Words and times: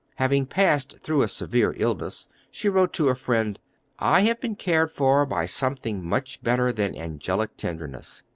Having 0.15 0.47
passed 0.47 0.97
through 1.01 1.21
a 1.21 1.27
severe 1.27 1.75
illness, 1.77 2.27
she 2.49 2.67
wrote 2.69 2.91
to 2.93 3.09
a 3.09 3.13
friend: 3.15 3.59
"I 3.99 4.21
have 4.21 4.41
been 4.41 4.55
cared 4.55 4.89
for 4.89 5.27
by 5.27 5.45
something 5.45 6.03
much 6.03 6.41
better 6.41 6.73
than 6.73 6.95
angelic 6.97 7.55
tenderness.... 7.55 8.23